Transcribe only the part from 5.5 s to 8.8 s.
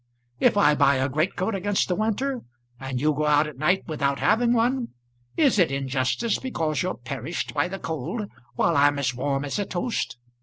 it injustice because you're perished by the cold while